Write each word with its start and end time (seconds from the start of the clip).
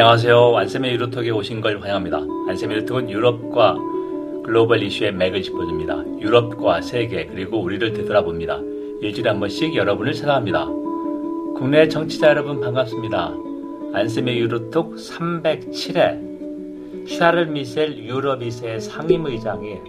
안녕하세요. 0.00 0.56
안쌤의 0.56 0.94
유로톡에 0.94 1.28
오신 1.28 1.60
걸 1.60 1.78
환영합니다. 1.78 2.20
안쌤의 2.48 2.78
유로톡은 2.78 3.10
유럽과 3.10 3.76
글로벌 4.42 4.82
이슈의 4.82 5.12
맥을 5.12 5.42
짚어줍니다. 5.42 6.22
유럽과 6.22 6.80
세계 6.80 7.26
그리고 7.26 7.60
우리를 7.60 7.92
되돌아봅니다. 7.92 8.60
일주일에 9.02 9.28
한 9.28 9.40
번씩 9.40 9.76
여러분을 9.76 10.14
찾아갑니다. 10.14 10.64
국내 11.54 11.86
정치자 11.86 12.28
여러분 12.28 12.62
반갑습니다. 12.62 13.34
안쌤의 13.92 14.38
유로톡 14.38 14.94
307회 14.94 17.06
샤를 17.06 17.48
미셀 17.48 17.98
유럽 17.98 18.42
이세 18.42 18.80
상임의장이 18.80 19.80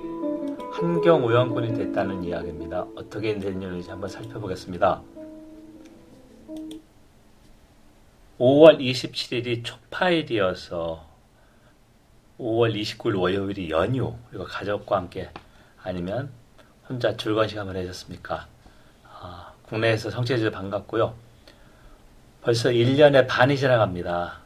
환경 0.73 1.23
오염군이 1.23 1.73
됐다는 1.73 2.25
이야기입니다. 2.25 2.85
어떻게 2.97 3.39
됐는지 3.39 3.89
한번 3.89 4.09
살펴보겠습니다. 4.09 5.03
5월 8.41 8.79
27일이 8.79 9.63
초파일이어서 9.63 11.05
5월 12.39 12.73
29일 12.73 13.19
월요일이 13.19 13.69
연휴 13.69 14.15
그리고 14.29 14.45
가족과 14.45 14.97
함께 14.97 15.29
아니면 15.83 16.31
혼자 16.89 17.15
즐거운 17.15 17.47
시간 17.47 17.67
보내셨습니까? 17.67 18.47
아, 19.03 19.53
국내에서 19.67 20.09
성취해주셔서 20.09 20.55
반갑고요. 20.57 21.13
벌써 22.41 22.69
1년의 22.69 23.27
반이 23.27 23.57
지나갑니다. 23.57 24.39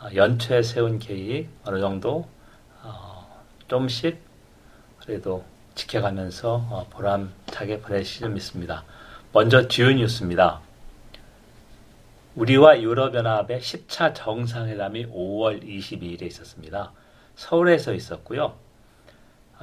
아, 0.00 0.14
연초에 0.14 0.62
세운 0.62 0.98
계획 0.98 1.50
어느 1.66 1.80
정도 1.80 2.26
어, 2.82 3.44
좀씩 3.68 4.18
그래도 5.00 5.44
지켜가면서 5.74 6.66
어, 6.70 6.86
보람차게 6.88 7.80
보내시길 7.80 8.20
줄 8.20 8.30
믿습니다. 8.30 8.84
먼저 9.34 9.68
주요 9.68 9.92
뉴스입니다. 9.92 10.63
우리와 12.36 12.80
유럽연합의 12.80 13.60
10차 13.60 14.12
정상회담이 14.14 15.06
5월 15.06 15.62
22일에 15.62 16.22
있었습니다. 16.22 16.92
서울에서 17.36 17.94
있었고요. 17.94 18.56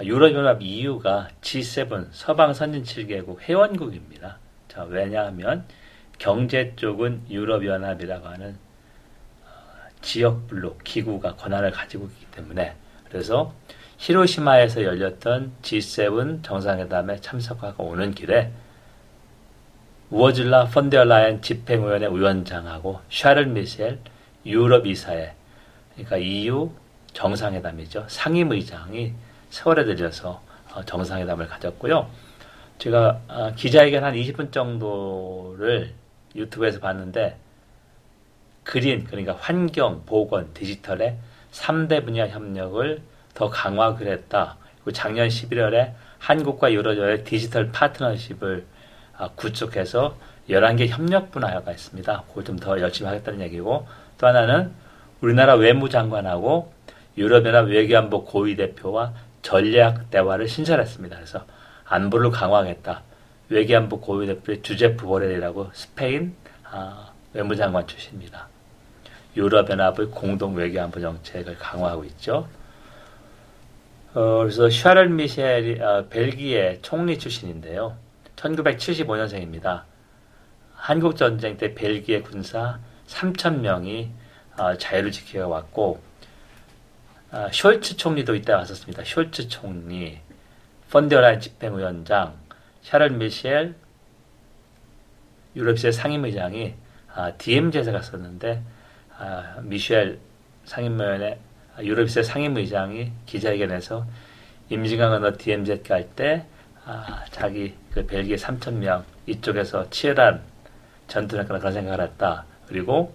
유럽연합 0.02 0.62
EU가 0.62 1.28
G7 1.42 2.08
서방 2.12 2.54
선진 2.54 2.84
7개국 2.84 3.42
회원국입니다. 3.42 4.38
자, 4.70 4.84
왜냐하면 4.84 5.66
경제 6.18 6.74
쪽은 6.78 7.24
유럽연합이라고 7.30 8.28
하는 8.28 8.58
어, 9.44 9.50
지역 10.02 10.48
블록 10.48 10.82
기구가 10.86 11.36
권한을 11.36 11.72
가지고 11.72 12.06
있기 12.06 12.26
때문에 12.32 12.76
그래서 13.10 13.54
히로시마에서 13.98 14.84
열렸던 14.84 15.52
G7 15.62 16.42
정상회담에 16.42 17.20
참석하고 17.20 17.84
오는 17.84 18.12
길에 18.12 18.52
우어질라 20.12 20.66
펀데어라이언 20.66 21.42
집행위원회 21.42 22.08
위원장하고 22.08 23.00
샤를 23.10 23.46
미셸 23.46 23.98
유럽 24.46 24.86
이사회 24.86 25.34
그러니까 25.94 26.18
EU 26.18 26.70
정상회담이죠 27.14 28.06
상임의장이 28.10 29.14
서울에 29.50 29.86
들려서 29.86 30.42
어, 30.74 30.84
정상회담을 30.84 31.48
가졌고요. 31.48 32.10
제가 32.78 33.22
어, 33.30 33.54
기자회견 33.56 34.04
한 34.04 34.14
20분 34.14 34.52
정도를 34.52 35.94
유튜브에서 36.36 36.80
봤는데 36.80 37.38
그린 38.64 39.06
그러니까 39.06 39.38
환경, 39.40 40.04
보건, 40.06 40.54
디지털의 40.54 41.18
3대 41.52 42.04
분야 42.04 42.28
협력을 42.28 43.02
더 43.34 43.50
강화를 43.50 44.08
했다. 44.08 44.58
그리고 44.76 44.92
작년 44.92 45.30
11월에 45.30 45.94
한국과 46.20 46.72
유럽의 46.74 47.24
디지털 47.24 47.72
파트너십을 47.72 48.66
아, 48.66 48.81
구축해서 49.36 50.16
11개 50.50 50.88
협력 50.88 51.32
분야가 51.32 51.72
있습니다. 51.72 52.24
그걸 52.28 52.44
좀 52.44 52.58
더 52.58 52.80
열심히 52.80 53.08
하겠다는 53.10 53.42
얘기고 53.42 53.88
또 54.18 54.28
하나는 54.28 54.72
우리나라 55.22 55.56
외무장관하고 55.56 56.74
유럽연합 57.18 57.68
외교안보 57.68 58.26
고위 58.26 58.56
대표와 58.56 59.14
전략 59.42 60.10
대화를 60.10 60.48
신설했습니다. 60.48 61.16
그래서 61.16 61.46
안보를 61.86 62.32
강화하겠다. 62.32 63.04
외교안보 63.50 64.00
고위 64.00 64.28
대표의 64.28 64.62
주제프 64.62 65.06
보렐이라고 65.06 65.70
스페인 65.74 66.36
아, 66.64 67.12
외무장관 67.34 67.86
출신입니다. 67.88 68.48
유럽연합의 69.36 70.08
공동 70.08 70.56
외교안보 70.56 71.00
정책을 71.00 71.58
강화하고 71.58 72.04
있죠. 72.06 72.48
어, 74.14 74.40
그래서 74.40 74.70
샤를 74.70 75.10
미셸이 75.10 75.80
어, 75.82 76.06
벨기에 76.10 76.80
총리 76.82 77.18
출신인데요. 77.18 77.96
1975년생입니다. 78.42 79.84
한국 80.74 81.16
전쟁 81.16 81.58
때 81.58 81.76
벨기에 81.76 82.22
군사 82.22 82.80
3천 83.08 83.60
명이 83.60 84.12
어, 84.58 84.78
자유를 84.78 85.12
지켜 85.12 85.48
왔고 85.48 86.02
어, 87.32 87.48
숄츠 87.52 87.98
총리도 87.98 88.36
이때 88.36 88.54
왔었습니다. 88.54 89.04
숄츠 89.04 89.50
총리, 89.50 90.20
펀데어라인 90.90 91.40
집행위원장, 91.40 92.36
샤를 92.82 93.12
미셸 93.12 93.76
유럽시의 95.56 95.94
상임의장이 95.94 96.74
아, 97.14 97.32
DMZ에 97.38 97.92
갔었는데 97.92 98.62
아, 99.18 99.60
미셸 99.62 100.20
상임위원회 100.66 101.40
유럽시의 101.80 102.24
상임의장이 102.26 103.12
기자회견에서 103.26 104.06
임진강 104.70 105.12
언어 105.12 105.38
DMZ 105.38 105.84
갈 105.84 106.10
때 106.16 106.46
아, 106.86 107.24
자기 107.32 107.76
그 107.94 108.06
벨기에 108.06 108.36
3천 108.36 108.74
명 108.74 109.04
이쪽에서 109.28 109.90
치열한 109.90 110.42
전투를 111.08 111.44
했거나 111.44 111.60
그런 111.60 111.74
생각을 111.74 112.02
했다. 112.02 112.46
그리고 112.68 113.14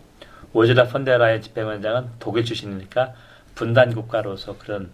오즈라 0.53 0.84
펀데라의 0.88 1.43
집행원장은 1.43 2.10
독일 2.19 2.44
출신이니까 2.44 3.15
분단 3.55 3.94
국가로서 3.94 4.56
그런 4.59 4.91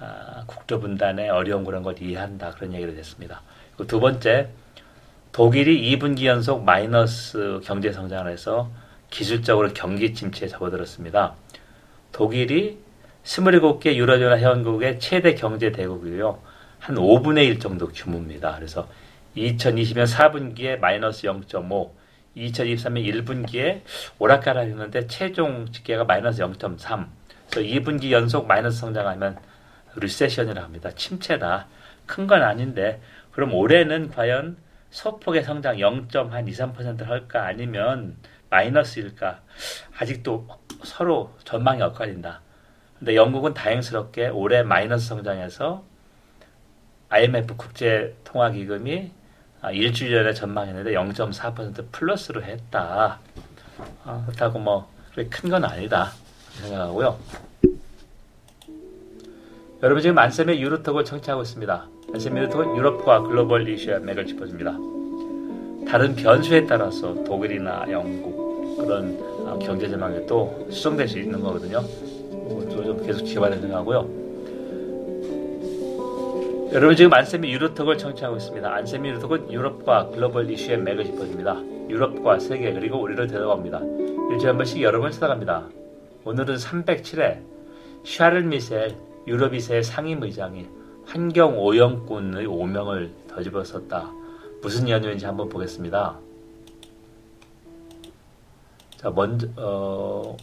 아, 0.00 0.44
국조 0.46 0.80
분단의 0.80 1.28
어려운 1.28 1.64
그런 1.64 1.82
걸 1.82 2.00
이해한다 2.00 2.52
그런 2.52 2.72
얘기를 2.72 2.96
했습니다. 2.96 3.42
그리고 3.76 3.86
두 3.86 4.00
번째 4.00 4.48
독일이 5.32 5.96
2분기 5.96 6.24
연속 6.24 6.64
마이너스 6.64 7.60
경제 7.62 7.92
성장을 7.92 8.30
해서 8.30 8.70
기술적으로 9.10 9.72
경기 9.74 10.14
침체에 10.14 10.48
접어들었습니다. 10.48 11.34
독일이 12.12 12.78
27개 13.24 13.94
유럽연합 13.94 14.38
회원국의 14.38 14.98
최대 14.98 15.34
경제 15.34 15.70
대국이고요. 15.70 16.40
한 16.80 16.96
5분의 16.96 17.46
1 17.46 17.58
정도 17.60 17.88
규모입니다. 17.88 18.54
그래서 18.56 18.88
2020년 19.36 20.06
4분기에 20.06 20.78
마이너스 20.78 21.26
0.5, 21.26 21.90
2023년 22.36 23.24
1분기에 23.24 23.82
오락가락 24.18 24.66
했는데 24.66 25.06
최종 25.06 25.70
집계가 25.70 26.04
마이너스 26.04 26.42
0.3. 26.42 27.06
그래서 27.50 27.68
2분기 27.68 28.10
연속 28.10 28.46
마이너스 28.46 28.78
성장하면 28.80 29.38
리세션이라고 29.96 30.64
합니다. 30.64 30.90
침체다. 30.94 31.66
큰 32.06 32.26
건 32.26 32.42
아닌데 32.42 33.00
그럼 33.32 33.54
올해는 33.54 34.10
과연 34.10 34.56
소폭의 34.90 35.44
성장 35.44 35.76
0.2-3% 35.76 37.04
할까 37.04 37.46
아니면 37.46 38.16
마이너스일까? 38.48 39.40
아직도 39.98 40.48
서로 40.82 41.32
전망이 41.44 41.80
엇갈린다. 41.82 42.40
근데 42.98 43.14
영국은 43.14 43.54
다행스럽게 43.54 44.28
올해 44.28 44.62
마이너스 44.62 45.06
성장해서 45.08 45.84
IMF 47.10 47.54
국제 47.56 48.14
통화 48.24 48.50
기금이 48.50 49.10
1주일 49.62 50.10
전에 50.10 50.32
전망했는데 50.32 50.92
0.4% 50.92 51.86
플러스로 51.92 52.42
했다. 52.42 53.18
아, 54.04 54.22
그렇다고 54.26 54.58
뭐 54.58 54.88
큰 55.30 55.50
건 55.50 55.64
아니다 55.64 56.12
생각하고요. 56.62 57.18
여러분 59.82 60.02
지금 60.02 60.16
안쌤의 60.18 60.60
유로톡을 60.62 61.04
청취하고 61.04 61.42
있습니다. 61.42 61.86
안쌤의 62.14 62.42
유로톡은 62.44 62.76
유럽과 62.76 63.22
글로벌 63.22 63.68
이슈의 63.68 64.00
맥을 64.02 64.26
짚어줍니다. 64.26 64.70
다른 65.90 66.14
변수에 66.14 66.66
따라서 66.66 67.14
독일이나 67.24 67.86
영국 67.90 68.76
그런 68.78 69.18
아, 69.46 69.58
경제 69.58 69.88
전망이 69.88 70.26
또 70.26 70.66
수정될 70.70 71.08
수 71.08 71.18
있는 71.18 71.40
거거든요. 71.40 71.82
좀 72.70 73.04
계속 73.04 73.24
지켜봐야 73.24 73.50
되는 73.50 73.70
거고요. 73.70 74.08
여러분 76.72 76.94
지금 76.94 77.12
안쌤이 77.12 77.50
유로톡을 77.52 77.98
청취하고 77.98 78.36
있습니다. 78.36 78.72
안쌤이 78.72 79.08
유로톡은 79.08 79.52
유럽과 79.52 80.06
글로벌 80.10 80.48
이슈의 80.48 80.78
맥을 80.78 81.04
짚어줍니다. 81.04 81.60
유럽과 81.88 82.38
세계 82.38 82.72
그리고 82.72 83.00
우리를 83.00 83.26
데려갑니다. 83.26 83.80
일주일에 84.30 84.46
한 84.46 84.56
번씩 84.56 84.80
여러분을 84.80 85.10
찾아갑니다. 85.10 85.68
오늘은 86.24 86.54
307회 86.54 87.42
샤를 88.04 88.44
미셸 88.44 88.94
유럽 89.26 89.52
이사회 89.52 89.82
상임의장이 89.82 90.68
환경 91.06 91.58
오염꾼의 91.58 92.46
오명을 92.46 93.10
뒤집어썼다. 93.26 94.12
무슨 94.62 94.88
연유인지 94.88 95.26
한번 95.26 95.48
보겠습니다. 95.48 96.20
자, 98.96 99.10
먼저 99.10 99.48
어, 99.56 100.36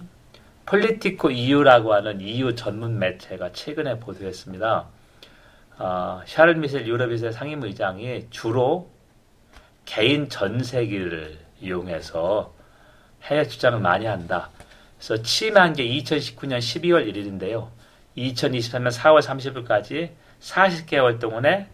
폴리티코 0.66 1.32
EU라고 1.32 1.94
하는 1.94 2.20
EU 2.20 2.54
전문 2.54 3.00
매체가 3.00 3.54
최근에 3.54 4.00
보도했습니다. 4.00 4.88
어, 5.80 6.22
샤를 6.26 6.56
미셸 6.56 6.88
유럽이사회 6.88 7.32
상임의장이 7.32 8.28
주로 8.30 8.90
개인 9.86 10.28
전세기를 10.28 11.38
이용해서 11.62 12.54
해외 13.24 13.48
출장을 13.48 13.80
많이 13.80 14.06
한다. 14.06 14.50
그래서 14.98 15.22
취임한 15.22 15.74
게 15.74 15.88
2019년 15.88 16.60
12월 16.60 17.12
1일인데요. 17.12 17.70
2023년 18.18 18.92
4월 18.92 19.22
30일까지 19.22 20.12
40개월 20.42 21.20
동안에 21.20 21.68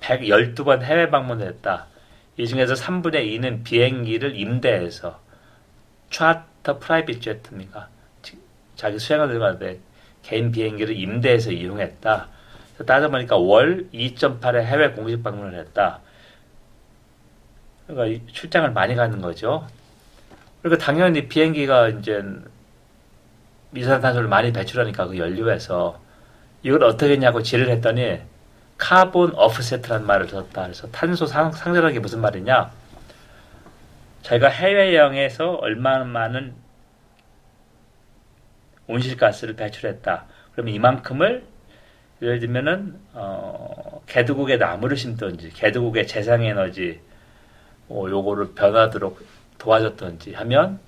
112번 0.00 0.82
해외 0.82 1.10
방문을 1.10 1.46
했다. 1.46 1.86
이 2.38 2.46
중에서 2.46 2.74
3분의 2.74 3.26
2는 3.38 3.64
비행기를 3.64 4.36
임대해서 4.36 5.20
차터 6.10 6.78
프라이빗 6.78 7.20
제트입니까? 7.20 7.88
자기 8.76 8.98
수행을 8.98 9.28
들어가는데 9.28 9.80
개인 10.22 10.50
비행기를 10.52 10.96
임대해서 10.96 11.50
이용했다. 11.50 12.28
따져보니까 12.86 13.36
월 13.36 13.88
2.8회 13.92 14.62
해외 14.62 14.90
공식 14.90 15.22
방문을 15.22 15.58
했다. 15.58 16.00
그러니까 17.86 18.24
출장을 18.32 18.70
많이 18.72 18.94
가는 18.94 19.20
거죠. 19.20 19.66
그러니까 20.62 20.84
당연히 20.84 21.28
비행기가 21.28 21.88
이제 21.88 22.22
이산화탄소를 23.70 24.28
많이 24.28 24.52
배출하니까 24.52 25.06
그 25.06 25.18
연료에서 25.18 26.00
이걸 26.62 26.84
어떻게 26.84 27.12
했냐고 27.12 27.42
질의를 27.42 27.72
했더니 27.74 28.20
carbon 28.76 29.34
offset이라는 29.34 30.06
말을 30.06 30.28
썼다. 30.28 30.62
그래서 30.62 30.88
탄소 30.90 31.26
상, 31.26 31.50
상쇄하는 31.50 31.94
게 31.94 32.00
무슨 32.00 32.20
말이냐? 32.20 32.70
자기가 34.22 34.48
해외여행에서 34.48 35.54
얼마나 35.54 36.04
많은 36.04 36.54
온실가스를 38.86 39.54
배출했다. 39.56 40.26
그러면 40.52 40.74
이만큼을 40.74 41.44
예를 42.22 42.40
들면은 42.40 42.98
어, 43.12 44.02
개도국에 44.06 44.56
나무를 44.56 44.96
심든지 44.96 45.50
개도국에 45.50 46.06
재생 46.06 46.42
에너지 46.42 47.00
어, 47.88 48.06
요거를 48.08 48.54
변하도록 48.54 49.20
도와줬든지 49.58 50.34
하면 50.34 50.80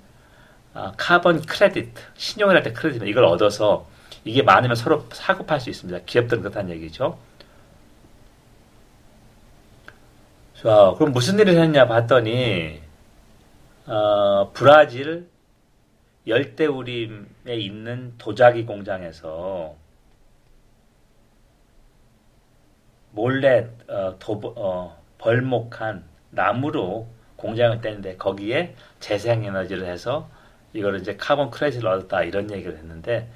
아, 0.73 0.93
carbon 0.97 1.41
credit 1.43 2.01
신용을 2.15 2.55
할 2.55 2.63
때 2.63 2.71
크레디트 2.73 3.05
이걸 3.05 3.25
얻어서 3.25 3.87
이게 4.23 4.41
많으면 4.43 4.75
서로 4.75 5.05
사고 5.11 5.45
팔 5.45 5.59
수 5.59 5.69
있습니다. 5.69 5.99
기업들은 6.05 6.43
그렇다는 6.43 6.71
얘기죠. 6.75 7.17
자, 10.55 10.93
그럼 10.97 11.11
무슨 11.11 11.39
일을 11.39 11.57
했냐 11.59 11.87
봤더니 11.87 12.81
어, 13.87 14.51
브라질 14.53 15.27
열대우림에 16.27 17.55
있는 17.55 18.13
도자기 18.19 18.65
공장에서 18.65 19.75
몰래 23.11 23.67
어, 23.87 24.15
도, 24.19 24.39
어, 24.55 24.97
벌목한 25.17 26.03
나무로 26.31 27.07
공장을 27.35 27.81
떼는데 27.81 28.17
거기에 28.17 28.75
재생에너지를 28.99 29.85
해서 29.85 30.29
이거를 30.73 31.01
이제 31.01 31.15
카본 31.17 31.51
크레딧을 31.51 31.85
얻었다 31.87 32.23
이런 32.23 32.51
얘기를 32.51 32.77
했는데 32.77 33.29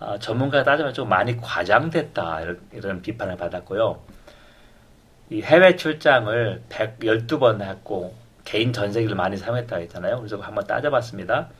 어, 0.00 0.18
전문가가 0.18 0.64
따지면 0.64 0.94
좀 0.94 1.08
많이 1.08 1.36
과장됐다 1.36 2.40
이런, 2.40 2.60
이런 2.72 3.02
비판을 3.02 3.36
받았고요. 3.36 4.02
이 5.30 5.42
해외 5.42 5.76
출장을 5.76 6.62
112번 6.68 7.62
했고 7.62 8.14
개인 8.44 8.72
전세기를 8.72 9.14
많이 9.14 9.36
사용했다고 9.36 9.82
했잖아요. 9.82 10.18
그래서 10.18 10.38
한번 10.38 10.66
따져봤습니다. 10.66 11.50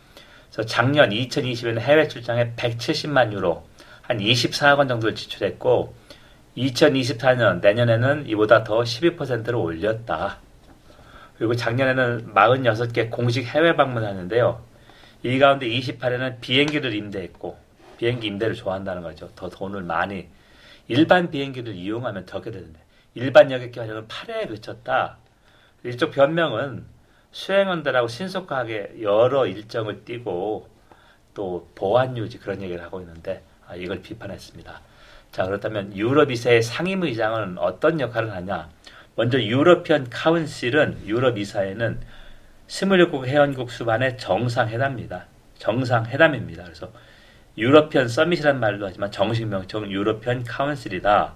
그래서 0.50 0.66
작년 0.66 1.10
2020년 1.10 1.78
해외 1.78 2.08
출장에 2.08 2.54
170만 2.56 3.32
유로 3.32 3.64
한 4.02 4.18
24억 4.18 4.78
원 4.78 4.88
정도를 4.88 5.14
지출했고 5.14 5.94
2024년 6.56 7.60
내년에는 7.60 8.26
이보다 8.28 8.64
더 8.64 8.80
12%를 8.80 9.54
올렸다. 9.54 10.38
그리고 11.38 11.54
작년에는 11.54 12.34
46개 12.34 13.10
공식 13.10 13.46
해외 13.46 13.76
방문하는데요. 13.76 14.60
이 15.22 15.38
가운데 15.38 15.66
28에는 15.68 16.40
비행기를 16.40 16.94
임대했고 16.94 17.56
비행기 17.98 18.26
임대를 18.26 18.54
좋아한다는 18.54 19.02
거죠. 19.02 19.30
더 19.36 19.48
돈을 19.48 19.82
많이 19.82 20.28
일반 20.88 21.30
비행기를 21.30 21.74
이용하면 21.74 22.26
적게 22.26 22.50
되는데 22.50 22.80
일반 23.14 23.50
여객기 23.50 23.78
활용은 23.78 24.08
8회에 24.08 24.48
그쳤다. 24.48 25.18
일종 25.82 26.10
변명은 26.10 26.84
수행원들하고 27.32 28.08
신속하게 28.08 28.96
여러 29.02 29.46
일정을 29.46 30.04
띄고 30.04 30.68
또 31.34 31.70
보안 31.74 32.16
유지 32.18 32.38
그런 32.38 32.60
얘기를 32.60 32.82
하고 32.82 33.00
있는데 33.00 33.42
아, 33.66 33.76
이걸 33.76 34.02
비판했습니다. 34.02 34.80
자 35.32 35.44
그렇다면 35.44 35.96
유럽 35.96 36.30
이사회 36.30 36.62
상임의장은 36.62 37.58
어떤 37.58 38.00
역할을 38.00 38.32
하냐? 38.32 38.68
먼저 39.14 39.40
European 39.40 40.08
Council은 40.10 41.02
유럽 41.06 41.38
이사회는 41.38 42.00
27국 42.66 43.26
회원국 43.26 43.70
수반의 43.70 44.18
정상회담입니다. 44.18 45.26
정상회담입니다. 45.58 46.64
그래서 46.64 46.90
European 47.58 48.08
Summit이란 48.08 48.58
말도 48.58 48.86
하지만 48.86 49.10
정식 49.12 49.46
명칭은 49.46 49.90
European 49.90 50.44
Council이다. 50.44 51.34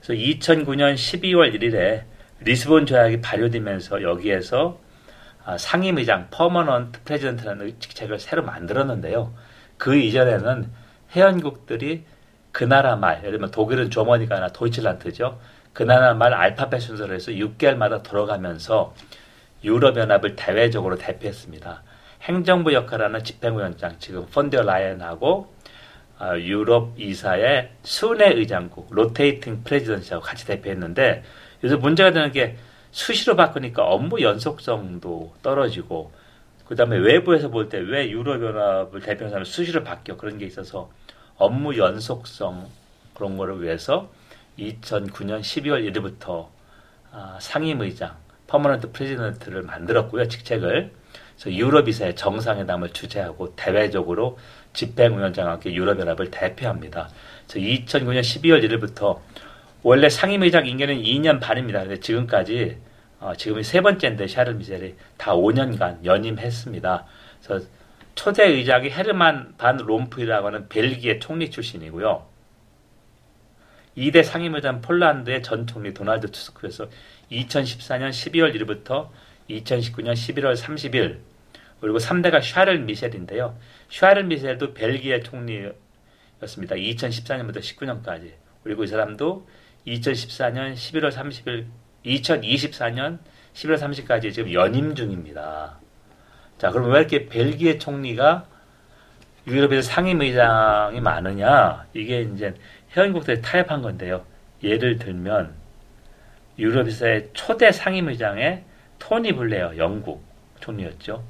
그래서 0.00 0.22
2009년 0.22 0.94
12월 0.94 1.54
1일에 1.54 2.04
리스본 2.40 2.86
조약이 2.86 3.20
발효되면서 3.20 4.02
여기에서 4.02 4.80
아, 5.44 5.58
상임의장 5.58 6.28
permanent 6.30 7.02
president라는 7.04 7.76
직책을 7.78 8.18
새로 8.18 8.42
만들었는데요. 8.44 9.34
그 9.76 9.96
이전에는 9.96 10.70
회원국들이 11.14 12.04
그 12.54 12.62
나라 12.64 12.94
말, 12.94 13.18
예를 13.18 13.32
들면 13.32 13.50
독일은 13.50 13.90
Germany가 13.90 14.38
아니라 14.38 14.48
Deutschland죠. 14.48 15.40
그 15.72 15.82
나라 15.82 16.14
말 16.14 16.32
알파벳 16.32 16.80
순서로 16.80 17.12
해서 17.12 17.32
6개월마다 17.32 18.04
돌아가면서 18.04 18.94
유럽연합을 19.64 20.36
대외적으로 20.36 20.96
대표했습니다. 20.96 21.82
행정부 22.22 22.72
역할하는 22.72 23.24
집행위원장, 23.24 23.96
지금 23.98 24.26
폰데어라이엔하고 24.26 25.52
아, 26.20 26.38
유럽 26.38 26.94
이사회 26.96 27.70
순회 27.82 28.34
의장국 28.34 28.86
rotating 28.94 29.64
presidency하고 29.64 30.24
같이 30.24 30.46
대표했는데 30.46 31.24
요새 31.64 31.74
문제가 31.74 32.12
되는 32.12 32.30
게 32.30 32.56
수시로 32.92 33.34
바꾸니까 33.34 33.82
업무 33.84 34.22
연속성도 34.22 35.34
떨어지고 35.42 36.12
그 36.68 36.76
다음에 36.76 36.96
외부에서 36.98 37.48
볼 37.50 37.68
때 37.68 37.78
왜 37.80 38.08
유럽연합을 38.10 39.00
대표하는 39.00 39.30
사람이 39.30 39.44
수시로 39.44 39.82
바뀌어 39.82 40.16
그런 40.16 40.38
게 40.38 40.46
있어서 40.46 40.88
업무 41.36 41.76
연속성 41.76 42.68
그런 43.14 43.36
거를 43.36 43.62
위해서 43.62 44.10
2009년 44.58 45.40
12월 45.40 45.92
1일부터 45.92 46.48
아, 47.12 47.38
상임의장 47.40 48.16
permanent 48.46 48.92
president를 48.92 49.62
만들었고요 49.62 50.28
직책을 50.28 50.92
그래서 51.36 51.56
유럽 51.56 51.88
이사회 51.88 52.16
정상회담을 52.16 52.90
주재하고 52.90 53.54
대외적으로 53.56 54.38
집행위원장과 54.72 55.52
함께 55.52 55.72
유럽연합을 55.72 56.30
대표합니다. 56.30 57.08
그래서 57.48 57.66
2009년 57.66 58.20
12월 58.20 58.64
1일부터 58.64 59.20
원래 59.82 60.08
상임의장 60.08 60.66
임기는 60.66 61.02
2년 61.02 61.40
반입니다. 61.40 61.80
근데 61.80 62.00
지금까지 62.00 62.78
어, 63.20 63.34
지금이 63.36 63.62
세 63.62 63.80
번째인데 63.80 64.26
샤를 64.26 64.54
미셀이 64.54 64.94
다 65.16 65.34
5년간 65.34 66.04
연임했습니다. 66.04 67.04
그래서 67.42 67.66
초대 68.14 68.46
의장이 68.46 68.90
헤르만 68.90 69.54
반 69.56 69.76
롬프이라고 69.76 70.46
하는 70.46 70.68
벨기에 70.68 71.18
총리 71.18 71.50
출신이고요. 71.50 72.26
2대 73.96 74.22
상임의장 74.24 74.80
폴란드의 74.80 75.42
전 75.42 75.66
총리 75.66 75.94
도널드 75.94 76.30
투스크에서 76.30 76.88
2014년 77.30 78.10
12월 78.10 78.54
1일부터 78.54 79.10
2019년 79.48 80.14
11월 80.14 80.56
30일 80.56 81.20
그리고 81.80 81.98
3대가 81.98 82.42
샤를 82.42 82.80
미셸인데요. 82.80 83.58
샤를 83.90 84.24
미셸도 84.24 84.74
벨기에 84.74 85.20
총리였습니다. 85.20 86.76
2014년부터 86.76 87.58
19년까지. 87.58 88.32
그리고 88.62 88.84
이 88.84 88.86
사람도 88.86 89.46
2014년 89.86 90.74
11월 90.74 91.12
30일, 91.12 91.66
2024년 92.06 93.18
11월 93.52 93.78
30일까지 93.78 94.32
지금 94.32 94.52
연임 94.52 94.94
중입니다. 94.94 95.78
자, 96.58 96.70
그럼 96.70 96.90
왜 96.90 97.00
이렇게 97.00 97.26
벨기에 97.26 97.78
총리가 97.78 98.46
유럽에서 99.46 99.82
상임의장이 99.82 101.00
많으냐? 101.00 101.86
이게 101.94 102.22
이제 102.22 102.54
회원국들이 102.96 103.42
타협한 103.42 103.82
건데요. 103.82 104.24
예를 104.62 104.98
들면 104.98 105.52
유럽에서의 106.58 107.30
초대 107.34 107.72
상임의장에 107.72 108.64
토니 108.98 109.32
블레어 109.34 109.76
영국 109.76 110.24
총리였죠. 110.60 111.22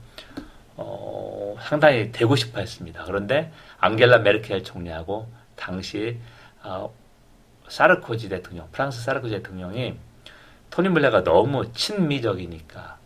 어, 0.77 1.57
상당히 1.61 2.13
되고 2.13 2.37
싶어 2.37 2.61
했습니다. 2.61 3.05
그런데 3.05 3.51
앙겔라 3.79 4.19
메르켈 4.19 4.63
총리하고 4.63 5.29
당시 5.57 6.19
어, 6.63 6.93
사르코지 7.69 8.29
대통령, 8.29 8.69
프랑스 8.71 9.03
사르코지 9.03 9.37
대통령이 9.37 9.97
토니 10.71 10.91
블레가 10.91 11.25
너무 11.25 11.73
친미적이니까 11.73 12.99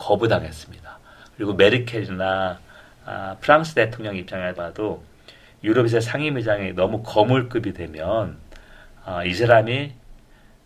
거부당했습니다. 0.00 0.98
그리고 1.36 1.54
메르켈이나 1.54 2.58
아, 3.04 3.36
프랑스 3.40 3.74
대통령 3.74 4.16
입장에 4.16 4.54
봐도 4.54 5.04
유럽에서 5.62 6.00
상임의장이 6.00 6.72
너무 6.72 7.02
거물급이 7.02 7.72
되면 7.74 8.38
아, 9.04 9.24
이 9.24 9.34
사람이 9.34 9.92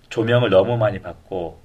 조명을 0.08 0.50
너무 0.50 0.76
많이 0.76 1.00
받고 1.00 1.60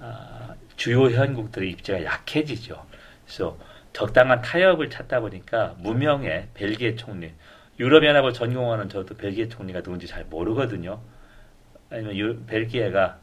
아, 0.00 0.54
주요 0.76 1.08
회원국들의 1.08 1.70
입지가 1.70 2.04
약해지죠. 2.04 2.84
그래서 3.24 3.56
적당한 3.92 4.42
타협을 4.42 4.90
찾다 4.90 5.20
보니까 5.20 5.74
무명의 5.78 6.48
벨기에 6.54 6.96
총리, 6.96 7.32
유럽연합을 7.78 8.32
전공하는 8.32 8.88
저도 8.88 9.16
벨기에 9.16 9.48
총리가 9.48 9.82
누군지 9.82 10.06
잘 10.06 10.24
모르거든요. 10.24 11.00
아니면 11.90 12.16
유, 12.16 12.44
벨기에가 12.46 13.18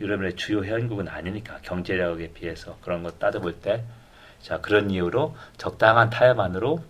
유럽의 0.00 0.36
주요 0.36 0.64
회원국은 0.64 1.08
아니니까 1.08 1.58
경제력에 1.62 2.32
비해서 2.32 2.76
그런 2.82 3.02
거 3.02 3.10
따져볼 3.12 3.60
때, 3.60 3.84
자 4.40 4.60
그런 4.60 4.90
이유로 4.90 5.34
적당한 5.56 6.10
타협안으로 6.10 6.82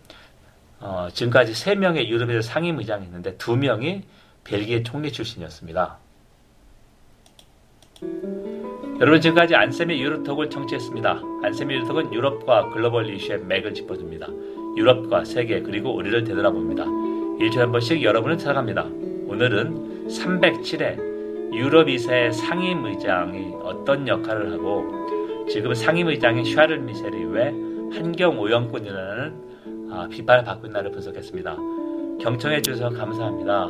어, 0.81 1.09
지금까지 1.13 1.55
세 1.55 1.75
명의 1.75 2.09
유럽에서 2.09 2.43
상임 2.43 2.79
의장이 2.79 3.05
있는데 3.07 3.37
두 3.37 3.57
명이 3.57 4.03
벨기에 4.45 4.83
총리 4.83 5.13
출신이었습니다. 5.13 5.99
여러분 9.01 9.21
지금까지 9.21 9.55
안쌤의 9.55 10.01
유로톡을 10.01 10.51
청취했습니다. 10.51 11.21
안쌤의 11.43 11.77
유로톡은 11.77 12.13
유럽과 12.13 12.71
글로벌 12.71 13.09
이슈의 13.15 13.41
맥을 13.41 13.75
짚어줍니다. 13.75 14.29
유럽과 14.77 15.25
세계 15.25 15.63
그리고 15.63 15.95
우리를 15.95 16.25
되돌아봅니다. 16.25 16.85
일주일에 17.41 17.63
한 17.63 17.73
번씩 17.73 18.03
여러분을 18.03 18.39
찾아갑니다. 18.39 18.83
오늘은 19.27 20.09
307회 20.09 21.13
유럽 21.55 21.89
이사의 21.89 22.33
상임의장이 22.33 23.55
어떤 23.63 24.07
역할을 24.09 24.53
하고 24.53 25.47
지금 25.49 25.75
상임의장인 25.75 26.45
샤를 26.45 26.81
미셸이 26.81 27.25
왜 27.27 27.55
환경 27.93 28.39
오염꾼이라는 28.39 29.45
아, 29.91 30.09
비판을 30.11 30.45
받고 30.45 30.67
있나를 30.67 30.91
분석했습니다. 30.91 31.57
경청해 32.21 32.63
주셔서 32.63 32.97
감사합니다. 32.97 33.69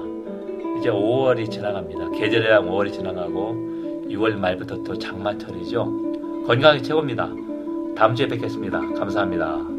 이제 0.78 0.90
5월이 0.90 1.50
지나갑니다. 1.50 2.10
계절이랑 2.12 2.66
5월이 2.66 2.92
지나가고 2.92 4.04
6월 4.08 4.34
말부터 4.36 4.82
또 4.82 4.98
장마철이죠. 4.98 6.44
건강이 6.46 6.82
최고입니다. 6.82 7.28
다음 7.96 8.14
주에 8.14 8.26
뵙겠습니다. 8.26 8.80
감사합니다. 8.94 9.73